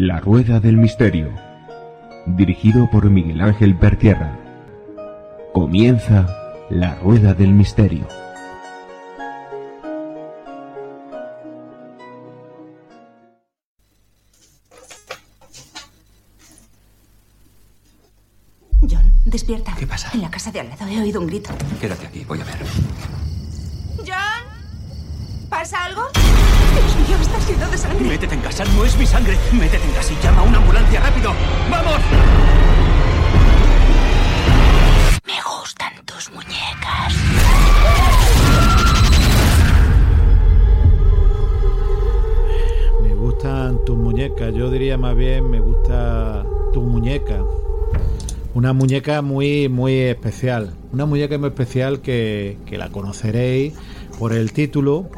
[0.00, 1.34] La Rueda del Misterio,
[2.24, 4.38] dirigido por Miguel Ángel Pertierra.
[5.52, 6.24] Comienza
[6.70, 8.06] La Rueda del Misterio.
[18.82, 19.74] John, despierta.
[19.76, 20.12] ¿Qué pasa?
[20.14, 21.50] En la casa de al lado he oído un grito.
[21.80, 22.54] Quédate aquí, voy a ver.
[24.06, 24.57] ¿John?
[25.58, 26.02] ¿Pasa algo?
[26.12, 28.08] Dios mío, está lleno de sangre.
[28.08, 29.36] Métete en casa, no es mi sangre.
[29.50, 31.32] Métete en casa y llama a una ambulancia rápido.
[31.68, 31.96] ¡Vamos!
[35.26, 37.14] Me gustan tus muñecas.
[43.02, 47.42] Me gustan tus muñecas, yo diría más bien me gusta tu muñeca.
[48.54, 50.72] Una muñeca muy, muy especial.
[50.92, 53.74] Una muñeca muy especial que, que la conoceréis
[54.20, 55.10] por el título.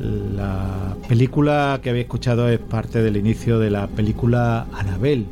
[0.00, 5.26] La película que habéis escuchado es parte del inicio de la película Anabel.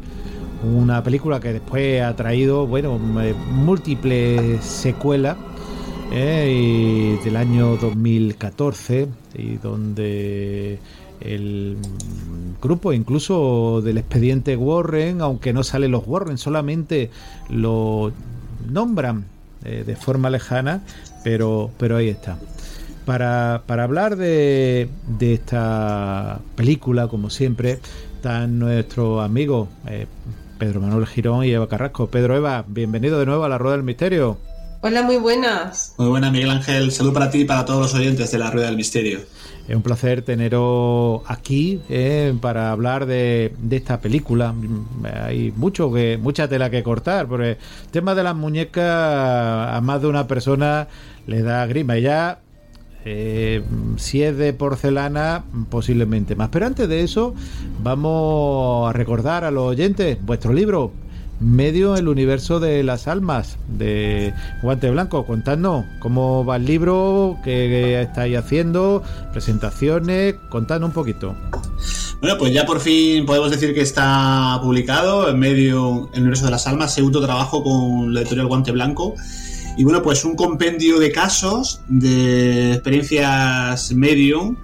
[0.64, 5.36] Una película que después ha traído, bueno, eh, múltiples secuelas
[6.10, 10.78] eh, del año 2014 y donde
[11.20, 11.76] el
[12.60, 17.10] grupo incluso del expediente Warren, aunque no salen los Warren, solamente
[17.50, 18.12] lo
[18.68, 19.26] nombran
[19.64, 20.82] eh, de forma lejana,
[21.22, 22.38] pero, pero ahí está.
[23.06, 27.78] Para, para hablar de, de esta película, como siempre,
[28.16, 30.06] están nuestros amigos eh,
[30.58, 32.08] Pedro Manuel Girón y Eva Carrasco.
[32.08, 34.38] Pedro, Eva, bienvenido de nuevo a la Rueda del Misterio.
[34.80, 35.94] Hola, muy buenas.
[35.98, 36.90] Muy buena, Miguel Ángel.
[36.90, 39.20] Salud para ti y para todos los oyentes de la Rueda del Misterio.
[39.68, 44.54] Es un placer teneros aquí eh, para hablar de, de, esta película.
[45.24, 50.00] Hay mucho que, mucha tela que cortar, porque el tema de las muñecas a más
[50.02, 50.88] de una persona
[51.26, 51.98] le da grima.
[51.98, 52.38] Y ya,
[53.08, 53.62] eh,
[53.98, 56.48] si es de porcelana, posiblemente más.
[56.50, 57.34] Pero antes de eso,
[57.80, 60.90] vamos a recordar a los oyentes vuestro libro,
[61.38, 65.24] medio el universo de las almas de Guante Blanco.
[65.24, 71.36] Contadnos cómo va el libro, qué estáis haciendo, presentaciones, contadnos un poquito.
[72.20, 76.50] Bueno, pues ya por fin podemos decir que está publicado en medio el universo de
[76.50, 79.14] las almas, segundo trabajo con la editorial Guante Blanco.
[79.76, 84.56] Y bueno, pues un compendio de casos, de experiencias medium,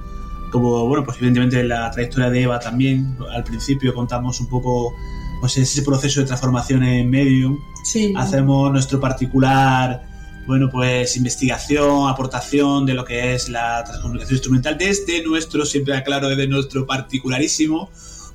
[0.50, 3.16] como bueno, pues evidentemente la trayectoria de Eva también.
[3.30, 4.94] Al principio contamos un poco
[5.40, 7.58] pues ese proceso de transformación en medium.
[7.84, 8.14] Sí.
[8.16, 10.02] Hacemos nuestro particular,
[10.46, 16.28] bueno, pues investigación, aportación de lo que es la transcomunicación instrumental desde nuestro, siempre aclaro,
[16.28, 17.90] desde nuestro particularísimo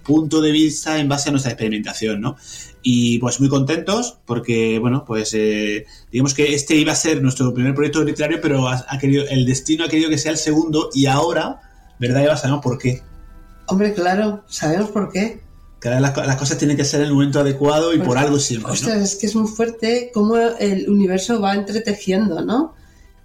[0.08, 2.38] punto de vista en base a nuestra experimentación, ¿no?
[2.82, 7.54] Y pues muy contentos porque, bueno, pues eh, digamos que este iba a ser nuestro
[7.54, 10.90] primer proyecto literario, pero ha, ha, querido, el destino ha querido que sea el segundo
[10.94, 11.62] y ahora,
[12.00, 12.38] ¿verdad, Eva?
[12.38, 13.04] Sabemos por qué.
[13.68, 15.42] Hombre, claro, sabemos por qué.
[15.82, 18.40] Vez las, las, cosas tienen que ser en el momento adecuado y pues, por algo
[18.40, 18.72] siempre.
[18.72, 19.04] Ostras, ¿no?
[19.04, 22.74] es que es muy fuerte cómo el universo va entretejiendo, ¿no?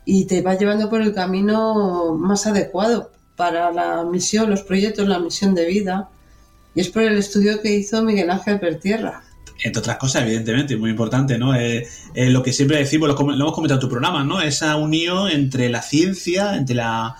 [0.04, 5.18] Y te va llevando por el camino más adecuado para la misión, los proyectos, la
[5.18, 6.10] misión de vida.
[6.74, 9.22] Y es por el estudio que hizo Miguel Ángel Pertierra.
[9.62, 11.54] Entre otras cosas, evidentemente, muy importante, ¿no?
[11.54, 14.40] Eh, eh, lo que siempre decimos, lo, hemos comentado en tu programa, ¿no?
[14.40, 17.16] Esa unión entre la ciencia, entre la,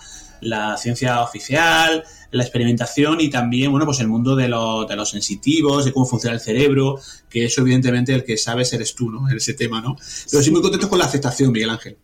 [0.77, 4.49] ciencia oficial, la experimentación y también, bueno, pues el mundo de, de,
[4.95, 6.99] los sensitivos, de cómo funciona el cerebro,
[7.29, 9.29] que eso evidentemente el que sabes eres tú, ¿no?
[9.29, 9.95] En ese tema, ¿no?
[10.29, 11.97] Pero sí muy contentos con la aceptación, Miguel Ángel.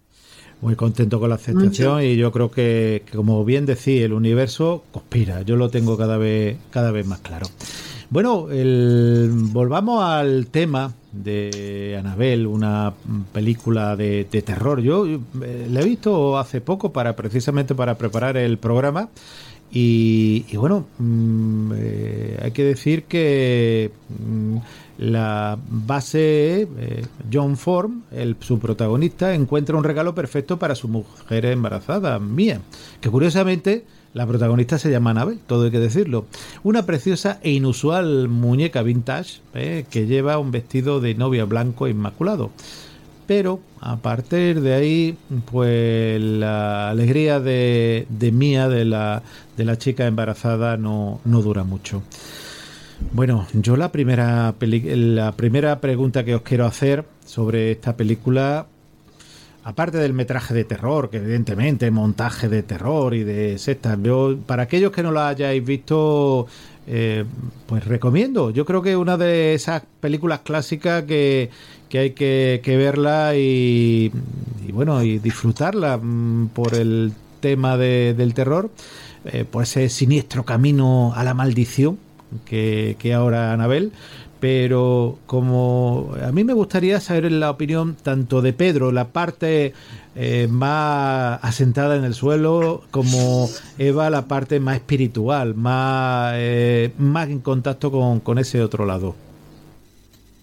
[0.62, 2.02] Muy contento con la aceptación Mucho.
[2.02, 5.42] y yo creo que, que, como bien decía, el universo conspira.
[5.44, 7.48] Yo lo tengo cada vez, cada vez más claro.
[8.10, 12.94] Bueno, el, volvamos al tema de Anabel, una
[13.32, 14.82] película de, de terror.
[14.82, 19.10] Yo eh, la he visto hace poco para precisamente para preparar el programa.
[19.72, 24.58] Y, y bueno, mmm, eh, hay que decir que mmm,
[24.98, 31.46] la base, eh, John Form, el, su protagonista, encuentra un regalo perfecto para su mujer
[31.46, 32.62] embarazada, Mía,
[33.00, 36.26] que curiosamente la protagonista se llama Anabel, todo hay que decirlo.
[36.64, 42.50] Una preciosa e inusual muñeca vintage eh, que lleva un vestido de novia blanco inmaculado.
[43.30, 45.16] Pero a partir de ahí,
[45.52, 49.22] pues la alegría de, de Mía, de la,
[49.56, 52.02] de la chica embarazada, no, no dura mucho.
[53.12, 58.66] Bueno, yo la primera, la primera pregunta que os quiero hacer sobre esta película,
[59.64, 63.96] aparte del metraje de terror, que evidentemente montaje de terror y de sectas,
[64.48, 66.48] para aquellos que no la hayáis visto,
[66.92, 67.24] eh,
[67.68, 68.50] pues recomiendo.
[68.50, 71.52] Yo creo que una de esas películas clásicas que,
[71.88, 74.12] que hay que, verla y,
[74.74, 78.72] bueno, y disfrutarla mm, por el tema del terror,
[79.26, 82.00] eh, por ese siniestro camino a la maldición
[82.46, 83.92] que, que ahora Anabel.
[84.40, 89.74] Pero como a mí me gustaría saber la opinión tanto de Pedro, la parte
[90.16, 97.30] eh, más asentada en el suelo, como Eva, la parte más espiritual, más, eh, más
[97.30, 99.16] en contacto con, ese otro lado.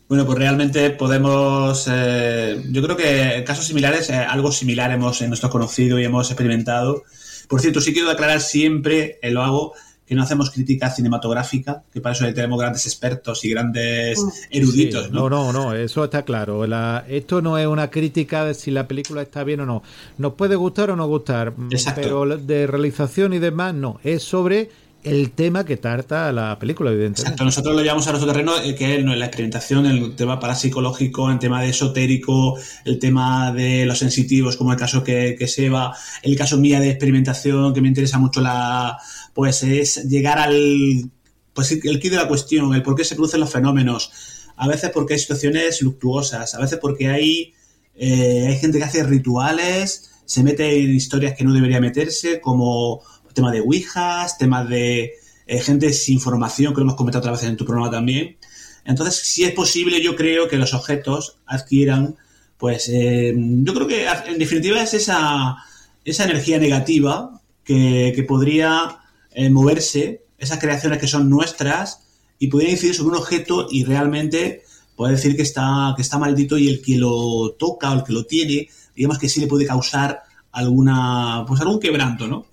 [0.08, 5.40] Bueno, pues realmente podemos, eh, yo creo que en casos similares, algo similar hemos, hemos
[5.40, 7.02] conocido y hemos experimentado.
[7.48, 9.74] Por cierto, sí quiero aclarar siempre, lo hago,
[10.06, 14.18] que no hacemos crítica cinematográfica, que para eso tenemos grandes expertos y grandes
[14.50, 15.10] eruditos.
[15.10, 15.28] ¿no?
[15.28, 16.64] no, no, eso está claro.
[17.08, 19.82] esto no es una crítica de si la película está bien o no.
[20.18, 21.54] Nos puede gustar o no gustar,
[21.94, 23.98] pero de realización y demás, no.
[24.04, 24.70] Es sobre
[25.02, 27.22] el tema que trata la película, evidentemente.
[27.22, 31.30] Exacto, nosotros lo llevamos a nuestro terreno, eh, que es la experimentación, el tema parapsicológico,
[31.30, 35.70] el tema de esotérico, el tema de los sensitivos, como el caso que, que se
[35.70, 38.98] va, el caso mía de experimentación, que me interesa mucho la,
[39.36, 41.10] pues es llegar al,
[41.52, 44.10] pues el quid de la cuestión, el por qué se producen los fenómenos,
[44.56, 47.52] a veces porque hay situaciones luctuosas, a veces porque hay,
[47.96, 53.02] eh, hay gente que hace rituales, se mete en historias que no debería meterse, como
[53.34, 55.12] tema de Ouijas, temas de
[55.46, 58.38] eh, gente sin formación, que lo hemos comentado otra vez en tu programa también.
[58.86, 62.16] Entonces, si es posible, yo creo que los objetos adquieran,
[62.56, 65.58] pues, eh, yo creo que en definitiva es esa,
[66.06, 69.00] esa energía negativa que, que podría
[69.36, 72.00] eh, moverse, esas creaciones que son nuestras,
[72.38, 74.64] y podría incidir sobre un objeto y realmente
[74.96, 78.14] puede decir que está, que está maldito y el que lo toca o el que
[78.14, 80.22] lo tiene, digamos que sí le puede causar
[80.52, 82.46] alguna, pues algún quebranto, ¿no?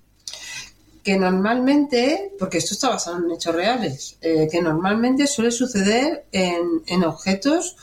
[1.03, 6.81] Que normalmente, porque esto está basado en hechos reales, eh, que normalmente suele suceder en,
[6.85, 7.77] en objetos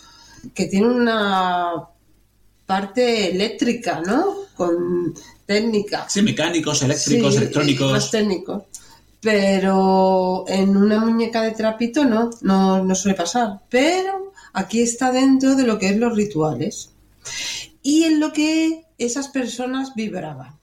[0.55, 1.89] que tienen una
[2.67, 4.35] parte eléctrica, ¿no?
[4.55, 5.15] Con
[5.47, 6.07] técnica.
[6.07, 7.93] Sí, mecánicos, eléctricos, electrónicos.
[7.93, 8.63] Más técnicos
[9.21, 13.61] pero en una muñeca de trapito no, no, suele pasar.
[13.69, 16.95] Pero aquí está dentro de lo que es los rituales
[17.83, 20.59] y en lo que esas personas vibraban.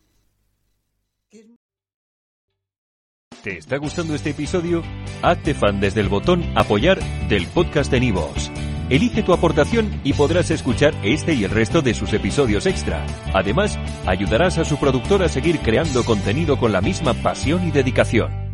[3.44, 4.84] ¿Te está gustando este episodio?
[5.22, 7.00] Hazte fan desde el botón apoyar
[7.30, 8.52] del podcast de Nivos.
[8.90, 13.06] Elige tu aportación y podrás escuchar este y el resto de sus episodios extra.
[13.34, 18.47] Además, ayudarás a su productor a seguir creando contenido con la misma pasión y dedicación.